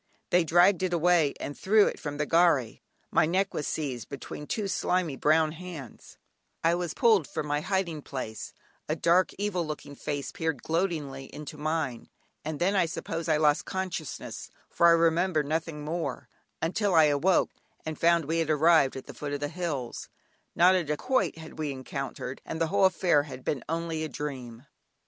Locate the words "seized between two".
3.67-4.67